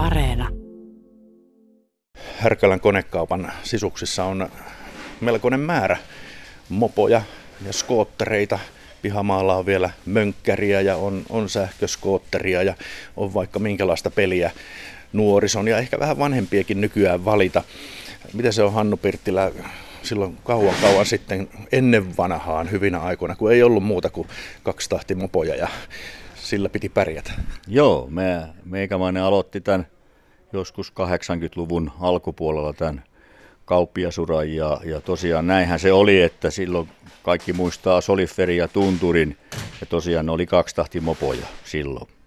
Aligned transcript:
Areena. 0.00 0.48
Härkälän 2.38 2.80
konekaupan 2.80 3.52
sisuksissa 3.62 4.24
on 4.24 4.48
melkoinen 5.20 5.60
määrä 5.60 5.96
mopoja 6.68 7.22
ja 7.66 7.72
skoottereita. 7.72 8.58
Pihamaalla 9.02 9.56
on 9.56 9.66
vielä 9.66 9.90
mönkkäriä 10.06 10.80
ja 10.80 10.96
on, 10.96 11.22
on 11.28 11.48
sähköskootteria 11.48 12.62
ja 12.62 12.74
on 13.16 13.34
vaikka 13.34 13.58
minkälaista 13.58 14.10
peliä 14.10 14.50
nuorison 15.12 15.68
ja 15.68 15.78
ehkä 15.78 15.98
vähän 15.98 16.18
vanhempiakin 16.18 16.80
nykyään 16.80 17.24
valita. 17.24 17.62
Miten 18.32 18.52
se 18.52 18.62
on 18.62 18.72
Hannu 18.72 18.96
Pirttilä 18.96 19.52
silloin 20.02 20.38
kauan 20.44 20.74
kauan 20.82 21.06
sitten 21.06 21.48
ennen 21.72 22.16
vanhaan 22.16 22.70
hyvinä 22.70 23.00
aikoina, 23.00 23.36
kun 23.36 23.52
ei 23.52 23.62
ollut 23.62 23.84
muuta 23.84 24.10
kuin 24.10 24.28
kaksi 24.62 25.14
mopoja 25.14 25.54
ja 25.54 25.68
sillä 26.50 26.68
piti 26.68 26.88
pärjätä? 26.88 27.32
Joo, 27.68 28.06
me, 28.10 28.42
meikämainen 28.64 29.22
aloitti 29.22 29.60
tämän 29.60 29.86
joskus 30.52 30.92
80-luvun 30.92 31.92
alkupuolella 32.00 32.72
tämän 32.72 33.04
kauppiasuran 33.64 34.54
ja, 34.54 34.80
ja 34.84 35.00
tosiaan 35.00 35.46
näinhän 35.46 35.78
se 35.78 35.92
oli, 35.92 36.22
että 36.22 36.50
silloin 36.50 36.88
kaikki 37.22 37.52
muistaa 37.52 38.00
Soliferi 38.00 38.56
ja 38.56 38.68
Tunturin 38.68 39.36
ja 39.80 39.86
tosiaan 39.86 40.26
ne 40.26 40.32
oli 40.32 40.46
kaksi 40.46 41.00
mopoja 41.00 41.46
silloin. 41.64 42.19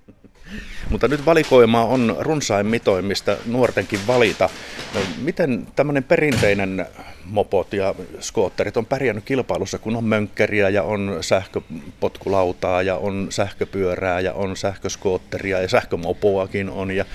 Mutta 0.89 1.07
nyt 1.07 1.25
valikoima 1.25 1.85
on 1.85 2.15
runsain 2.19 2.65
mitoin, 2.65 3.05
mistä 3.05 3.37
nuortenkin 3.45 3.99
valita. 4.07 4.49
No, 4.95 4.99
miten 5.21 5.67
tämmöinen 5.75 6.03
perinteinen 6.03 6.85
mopot 7.25 7.73
ja 7.73 7.95
skootterit 8.19 8.77
on 8.77 8.85
pärjännyt 8.85 9.23
kilpailussa, 9.23 9.79
kun 9.79 9.95
on 9.95 10.03
mönkkäriä 10.03 10.69
ja 10.69 10.83
on 10.83 11.17
sähköpotkulautaa 11.21 12.81
ja 12.81 12.97
on 12.97 13.27
sähköpyörää 13.29 14.19
ja 14.19 14.33
on 14.33 14.57
sähköskootteria 14.57 15.61
ja 15.61 15.67
sähkömopoakin 15.67 16.69
on. 16.69 16.91
Ja... 16.91 17.05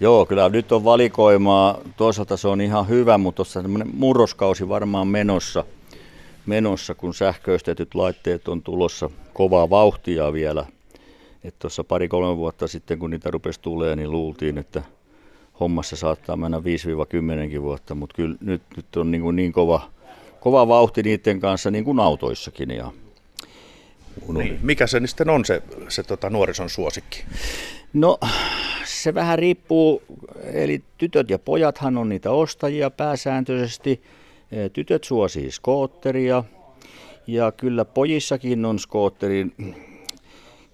Joo, 0.00 0.26
kyllä 0.26 0.48
nyt 0.48 0.72
on 0.72 0.84
valikoimaa. 0.84 1.78
Toisaalta 1.96 2.36
se 2.36 2.48
on 2.48 2.60
ihan 2.60 2.88
hyvä, 2.88 3.18
mutta 3.18 3.36
tuossa 3.36 3.62
murroskausi 3.92 4.68
varmaan 4.68 5.08
menossa, 5.08 5.64
menossa, 6.46 6.94
kun 6.94 7.14
sähköistetyt 7.14 7.94
laitteet 7.94 8.48
on 8.48 8.62
tulossa 8.62 9.10
kovaa 9.32 9.70
vauhtia 9.70 10.32
vielä– 10.32 10.64
tuossa 11.58 11.84
pari-kolme 11.84 12.36
vuotta 12.36 12.68
sitten, 12.68 12.98
kun 12.98 13.10
niitä 13.10 13.30
rupesi 13.30 13.60
tulee, 13.60 13.96
niin 13.96 14.10
luultiin, 14.10 14.58
että 14.58 14.82
hommassa 15.60 15.96
saattaa 15.96 16.36
mennä 16.36 16.58
5-10 17.58 17.62
vuotta, 17.62 17.94
mutta 17.94 18.16
kyllä 18.16 18.36
nyt, 18.40 18.62
nyt 18.76 18.96
on 18.96 19.10
niin, 19.10 19.22
kuin 19.22 19.36
niin 19.36 19.52
kova, 19.52 19.90
kova 20.40 20.68
vauhti 20.68 21.02
niiden 21.02 21.40
kanssa 21.40 21.70
niin 21.70 21.84
kuin 21.84 22.00
autoissakin. 22.00 22.70
Ja 22.70 22.92
niin, 24.32 24.58
mikä 24.62 24.86
se 24.86 25.00
sitten 25.06 25.30
on 25.30 25.44
se, 25.44 25.62
se 25.88 26.02
tota, 26.02 26.30
nuorison 26.30 26.70
suosikki? 26.70 27.24
No 27.92 28.18
se 28.84 29.14
vähän 29.14 29.38
riippuu, 29.38 30.02
eli 30.52 30.82
tytöt 30.98 31.30
ja 31.30 31.38
pojathan 31.38 31.98
on 31.98 32.08
niitä 32.08 32.30
ostajia 32.30 32.90
pääsääntöisesti. 32.90 34.02
Tytöt 34.72 35.04
suosii 35.04 35.50
skootteria 35.50 36.44
ja 37.26 37.52
kyllä 37.52 37.84
pojissakin 37.84 38.64
on 38.64 38.78
skootterin 38.78 39.52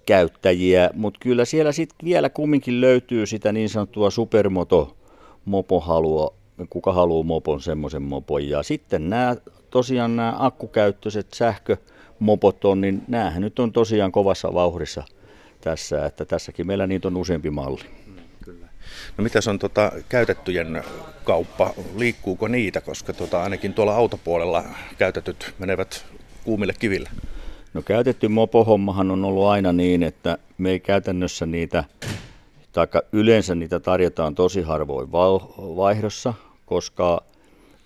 käyttäjiä, 0.07 0.89
mutta 0.93 1.19
kyllä 1.19 1.45
siellä 1.45 1.71
sitten 1.71 2.05
vielä 2.05 2.29
kumminkin 2.29 2.81
löytyy 2.81 3.25
sitä 3.25 3.51
niin 3.51 3.69
sanottua 3.69 4.09
supermoto 4.09 4.97
mopohalua, 5.45 6.33
kuka 6.69 6.93
haluaa 6.93 7.23
mopon, 7.23 7.61
semmoisen 7.61 8.01
mopon. 8.01 8.49
Ja 8.49 8.63
sitten 8.63 9.09
nämä 9.09 9.35
tosiaan 9.69 10.15
nämä 10.15 10.35
akkukäyttöiset 10.39 11.27
sähkömopot 11.33 12.65
on, 12.65 12.81
niin 12.81 13.01
näähän 13.07 13.41
nyt 13.41 13.59
on 13.59 13.73
tosiaan 13.73 14.11
kovassa 14.11 14.53
vauhdissa 14.53 15.03
tässä, 15.61 16.05
että 16.05 16.25
tässäkin 16.25 16.67
meillä 16.67 16.87
niitä 16.87 17.07
on 17.07 17.17
useampi 17.17 17.49
malli. 17.49 17.83
Kyllä. 18.43 18.67
No 19.17 19.23
mitä 19.23 19.41
se 19.41 19.49
on 19.49 19.59
tota, 19.59 19.91
käytettyjen 20.09 20.83
kauppa, 21.23 21.73
liikkuuko 21.95 22.47
niitä, 22.47 22.81
koska 22.81 23.13
tota, 23.13 23.43
ainakin 23.43 23.73
tuolla 23.73 23.95
autopuolella 23.95 24.63
käytetyt 24.97 25.53
menevät 25.59 26.05
kuumille 26.43 26.73
kiville? 26.79 27.09
No 27.77 27.81
käytetty 27.81 28.27
mopohommahan 28.27 29.11
on 29.11 29.25
ollut 29.25 29.45
aina 29.45 29.73
niin, 29.73 30.03
että 30.03 30.37
me 30.57 30.71
ei 30.71 30.79
käytännössä 30.79 31.45
niitä, 31.45 31.83
tai 32.71 32.87
yleensä 33.11 33.55
niitä 33.55 33.79
tarjotaan 33.79 34.35
tosi 34.35 34.61
harvoin 34.61 35.11
vaihdossa, 35.57 36.33
koska 36.65 37.23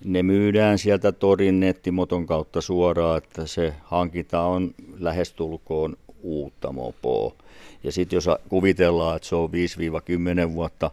ne 0.06 0.24
myydään 0.24 0.78
sieltä 0.78 1.12
torin 1.12 1.60
nettimoton 1.60 2.26
kautta 2.26 2.62
suoraan, 2.62 3.18
että 3.18 3.48
se 3.48 3.74
hankinta 3.84 4.42
on 4.42 4.72
lähestulkoon 5.00 5.98
uutta 6.24 6.72
mopoa. 6.72 7.34
Ja 7.84 7.92
sitten 7.92 8.18
jos 8.18 8.30
kuvitellaan, 8.50 9.16
että 9.16 9.28
se 9.28 9.36
on 9.36 9.50
5-10 10.50 10.54
vuotta 10.54 10.92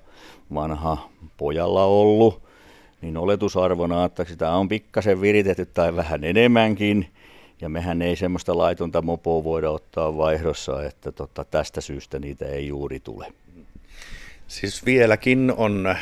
vanha 0.55 1.11
pojalla 1.37 1.85
ollut, 1.85 2.43
niin 3.03 3.17
oletusarvona, 3.17 4.05
että 4.05 4.25
sitä 4.25 4.51
on 4.51 4.69
pikkasen 4.69 5.21
viritetty 5.21 5.67
tai 5.67 5.97
vähän 5.97 6.25
enemmänkin, 6.25 7.07
ja 7.61 7.69
mehän 7.69 8.03
ei 8.03 8.17
semmoista 8.17 8.59
laitonta 8.59 9.03
mopoa 9.03 9.45
voida 9.45 9.71
ottaa 9.71 10.17
vaihdossa, 10.17 10.85
että 10.85 11.13
tota, 11.13 11.45
tästä 11.45 11.81
syystä 11.81 12.19
niitä 12.19 12.47
ei 12.47 12.69
juuri 12.69 13.01
tule. 13.01 13.33
Siis 14.49 14.85
vieläkin 14.87 15.53
on 15.57 15.97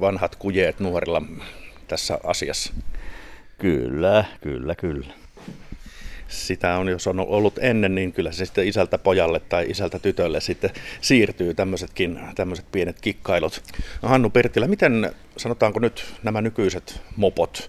vanhat 0.00 0.36
kujeet 0.36 0.80
nuorilla 0.80 1.22
tässä 1.88 2.18
asiassa. 2.24 2.72
Kyllä, 3.58 4.24
kyllä, 4.40 4.74
kyllä. 4.74 5.14
Sitä 6.28 6.76
on, 6.76 6.88
jos 6.88 7.06
on 7.06 7.20
ollut 7.20 7.58
ennen, 7.58 7.94
niin 7.94 8.12
kyllä 8.12 8.32
se 8.32 8.46
sitten 8.46 8.68
isältä 8.68 8.98
pojalle 8.98 9.40
tai 9.40 9.66
isältä 9.70 9.98
tytölle 9.98 10.40
sitten 10.40 10.70
siirtyy 11.00 11.54
tämmöisetkin 11.54 12.20
tämmöiset 12.34 12.66
pienet 12.72 13.00
kikkailut. 13.00 13.62
No 14.02 14.08
Hannu 14.08 14.30
Pertilä, 14.30 14.68
miten 14.68 15.12
sanotaanko 15.36 15.80
nyt 15.80 16.14
nämä 16.22 16.40
nykyiset 16.40 17.00
mopot 17.16 17.68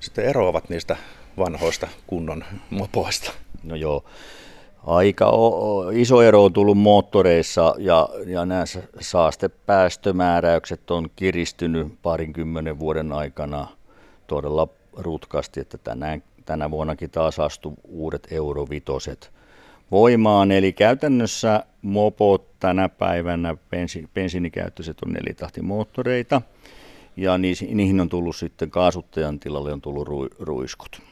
sitten 0.00 0.24
eroavat 0.24 0.68
niistä 0.68 0.96
vanhoista 1.38 1.88
kunnon 2.06 2.44
mopoista. 2.70 3.32
No 3.62 3.76
joo, 3.76 4.04
aika 4.86 5.26
o- 5.26 5.90
iso 5.90 6.22
ero 6.22 6.44
on 6.44 6.52
tullut 6.52 6.78
moottoreissa 6.78 7.74
ja, 7.78 8.08
ja 8.26 8.46
nämä 8.46 8.64
saastepäästömääräykset 9.00 10.90
on 10.90 11.10
kiristynyt 11.16 12.02
parinkymmenen 12.02 12.78
vuoden 12.78 13.12
aikana 13.12 13.66
todella 14.26 14.68
rutkasti, 14.96 15.60
että 15.60 15.78
tänään, 15.78 16.22
tänä 16.44 16.70
vuonnakin 16.70 17.10
taas 17.10 17.40
astu 17.40 17.74
uudet 17.84 18.28
eurovitoset 18.30 19.30
voimaan. 19.90 20.50
Eli 20.50 20.72
käytännössä 20.72 21.64
mopot 21.82 22.58
tänä 22.60 22.88
päivänä, 22.88 23.56
bensi, 23.70 24.08
bensiinikäyttöiset 24.14 24.96
on 25.06 25.12
nelitahtimoottoreita 25.12 26.42
ja 27.16 27.38
niihin 27.38 28.00
on 28.00 28.08
tullut 28.08 28.36
sitten 28.36 28.70
kaasuttajan 28.70 29.40
tilalle 29.40 29.72
on 29.72 29.80
tullut 29.80 30.08
ruiskut. 30.38 31.11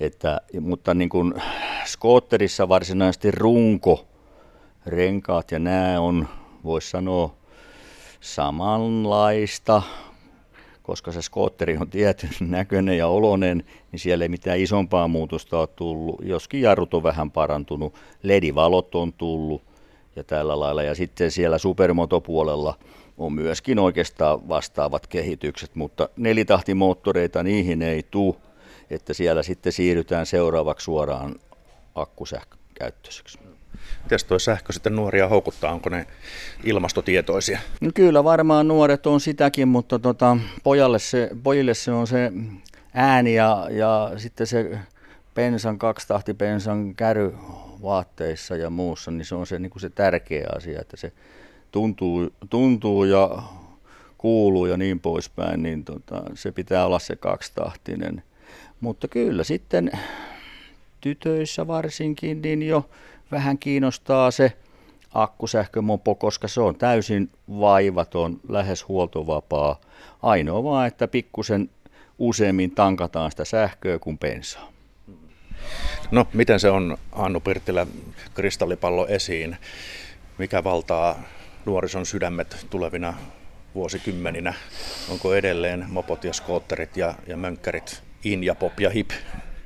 Että, 0.00 0.40
mutta 0.60 0.94
niin 0.94 1.08
kuin 1.08 1.34
skootterissa 1.84 2.68
varsinaisesti 2.68 3.30
runko, 3.30 4.06
renkaat 4.86 5.50
ja 5.50 5.58
nämä 5.58 6.00
on, 6.00 6.28
voisi 6.64 6.90
sanoa, 6.90 7.34
samanlaista, 8.20 9.82
koska 10.82 11.12
se 11.12 11.22
skootteri 11.22 11.76
on 11.76 11.90
tietyn 11.90 12.30
näköinen 12.40 12.98
ja 12.98 13.08
oloinen, 13.08 13.64
niin 13.92 14.00
siellä 14.00 14.24
ei 14.24 14.28
mitään 14.28 14.58
isompaa 14.58 15.08
muutosta 15.08 15.58
ole 15.58 15.66
tullut. 15.66 16.20
Joskin 16.22 16.60
jarrut 16.60 16.94
on 16.94 17.02
vähän 17.02 17.30
parantunut, 17.30 17.94
ledivalot 18.22 18.94
on 18.94 19.12
tullut 19.12 19.62
ja 20.16 20.24
tällä 20.24 20.60
lailla. 20.60 20.82
Ja 20.82 20.94
sitten 20.94 21.30
siellä 21.30 21.58
supermotopuolella 21.58 22.78
on 23.18 23.32
myöskin 23.32 23.78
oikeastaan 23.78 24.48
vastaavat 24.48 25.06
kehitykset, 25.06 25.74
mutta 25.74 26.08
nelitahtimoottoreita 26.16 27.42
niihin 27.42 27.82
ei 27.82 28.02
tule 28.10 28.34
että 28.90 29.14
siellä 29.14 29.42
sitten 29.42 29.72
siirrytään 29.72 30.26
seuraavaksi 30.26 30.84
suoraan 30.84 31.34
akkusähkökäyttöiseksi. 31.94 33.38
Miten 34.02 34.18
tuo 34.28 34.38
sähkö 34.38 34.72
sitten 34.72 34.96
nuoria 34.96 35.28
houkuttaa? 35.28 35.72
Onko 35.72 35.90
ne 35.90 36.06
ilmastotietoisia? 36.64 37.58
No 37.80 37.90
kyllä 37.94 38.24
varmaan 38.24 38.68
nuoret 38.68 39.06
on 39.06 39.20
sitäkin, 39.20 39.68
mutta 39.68 39.98
tota, 39.98 40.36
pojalle 40.62 40.98
se, 40.98 41.30
pojille 41.42 41.74
se 41.74 41.92
on 41.92 42.06
se 42.06 42.32
ääni 42.94 43.34
ja, 43.34 43.66
ja 43.70 44.12
sitten 44.16 44.46
se 44.46 44.78
pensan, 45.34 45.78
kaksitahtipensan 45.78 46.94
käry 46.94 47.34
vaatteissa 47.82 48.56
ja 48.56 48.70
muussa, 48.70 49.10
niin 49.10 49.24
se 49.24 49.34
on 49.34 49.46
se, 49.46 49.58
niin 49.58 49.70
kuin 49.70 49.80
se 49.80 49.90
tärkeä 49.90 50.46
asia, 50.56 50.80
että 50.80 50.96
se 50.96 51.12
tuntuu, 51.72 52.30
tuntuu 52.50 53.04
ja 53.04 53.42
kuuluu 54.18 54.66
ja 54.66 54.76
niin 54.76 55.00
poispäin, 55.00 55.62
niin 55.62 55.84
tota, 55.84 56.22
se 56.34 56.52
pitää 56.52 56.86
olla 56.86 56.98
se 56.98 57.16
kaksitahtinen. 57.16 58.22
Mutta 58.80 59.08
kyllä 59.08 59.44
sitten 59.44 59.90
tytöissä 61.00 61.66
varsinkin 61.66 62.42
niin 62.42 62.62
jo 62.62 62.90
vähän 63.30 63.58
kiinnostaa 63.58 64.30
se 64.30 64.52
akkusähkömopo, 65.14 66.14
koska 66.14 66.48
se 66.48 66.60
on 66.60 66.76
täysin 66.76 67.30
vaivaton, 67.48 68.40
lähes 68.48 68.88
huoltovapaa. 68.88 69.80
Ainoa 70.22 70.64
vaan, 70.64 70.86
että 70.86 71.08
pikkusen 71.08 71.70
useammin 72.18 72.70
tankataan 72.70 73.30
sitä 73.30 73.44
sähköä 73.44 73.98
kuin 73.98 74.18
bensaa. 74.18 74.72
No, 76.10 76.28
miten 76.32 76.60
se 76.60 76.70
on, 76.70 76.98
Annu 77.12 77.40
Pirttilä, 77.40 77.86
kristallipallo 78.34 79.06
esiin? 79.06 79.56
Mikä 80.38 80.64
valtaa 80.64 81.22
nuorison 81.64 82.06
sydämet 82.06 82.66
tulevina 82.70 83.14
vuosikymmeninä? 83.74 84.54
Onko 85.10 85.34
edelleen 85.34 85.86
mopot 85.88 86.24
ja 86.24 86.32
skootterit 86.32 86.96
ja, 86.96 87.14
ja 87.26 87.36
mönkkärit 87.36 88.02
in 88.32 88.44
ja 88.44 88.54
pop 88.54 88.80
ja 88.80 88.90
hip? 88.90 89.10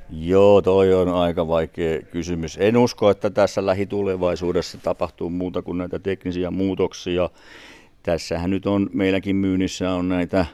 Joo, 0.09 0.61
toi 0.61 0.93
on 0.93 1.09
aika 1.09 1.47
vaikea 1.47 2.01
kysymys. 2.01 2.57
En 2.61 2.77
usko, 2.77 3.09
että 3.09 3.29
tässä 3.29 3.65
lähitulevaisuudessa 3.65 4.77
tapahtuu 4.77 5.29
muuta 5.29 5.61
kuin 5.61 5.77
näitä 5.77 5.99
teknisiä 5.99 6.51
muutoksia. 6.51 7.29
Tässähän 8.03 8.49
nyt 8.49 8.65
on, 8.65 8.89
meilläkin 8.93 9.35
myynnissä 9.35 9.91
on 9.91 10.09
näitä, 10.09 10.45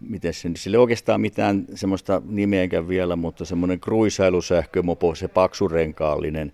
miten 0.00 0.34
se, 0.34 0.50
sille 0.56 0.78
oikeastaan 0.78 1.20
mitään 1.20 1.64
semmoista 1.74 2.22
nimeäkään 2.26 2.88
vielä, 2.88 3.16
mutta 3.16 3.44
semmoinen 3.44 3.80
kruisailusähkömopo, 3.80 5.14
se 5.14 5.28
paksurenkaallinen, 5.28 6.52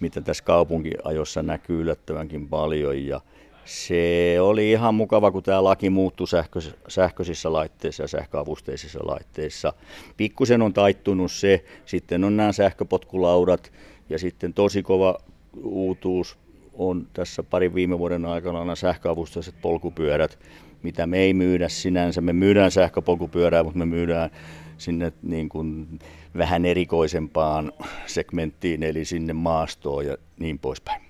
mitä 0.00 0.20
tässä 0.20 0.44
kaupunkiajossa 0.44 1.42
näkyy 1.42 1.80
yllättävänkin 1.80 2.48
paljon. 2.48 3.06
Ja 3.06 3.20
se 3.68 4.36
oli 4.40 4.70
ihan 4.70 4.94
mukava, 4.94 5.30
kun 5.30 5.42
tämä 5.42 5.64
laki 5.64 5.90
muuttui 5.90 6.26
sähköis- 6.26 6.74
sähköisissä 6.88 7.52
laitteissa 7.52 8.02
ja 8.02 8.08
sähköavusteisissa 8.08 8.98
laitteissa. 9.02 9.72
Pikkusen 10.16 10.62
on 10.62 10.72
taittunut 10.72 11.32
se, 11.32 11.64
sitten 11.84 12.24
on 12.24 12.36
nämä 12.36 12.52
sähköpotkulaudat 12.52 13.72
ja 14.10 14.18
sitten 14.18 14.54
tosi 14.54 14.82
kova 14.82 15.18
uutuus 15.62 16.38
on 16.74 17.06
tässä 17.12 17.42
parin 17.42 17.74
viime 17.74 17.98
vuoden 17.98 18.24
aikana 18.24 18.58
nämä 18.58 18.74
sähköavusteiset 18.74 19.54
polkupyörät, 19.60 20.38
mitä 20.82 21.06
me 21.06 21.18
ei 21.18 21.34
myydä 21.34 21.68
sinänsä. 21.68 22.20
Me 22.20 22.32
myydään 22.32 22.70
sähköpolkupyörää, 22.70 23.62
mutta 23.62 23.78
me 23.78 23.86
myydään 23.86 24.30
sinne 24.78 25.12
niin 25.22 25.48
kuin 25.48 25.98
vähän 26.36 26.64
erikoisempaan 26.64 27.72
segmenttiin, 28.06 28.82
eli 28.82 29.04
sinne 29.04 29.32
maastoon 29.32 30.06
ja 30.06 30.16
niin 30.38 30.58
poispäin. 30.58 31.07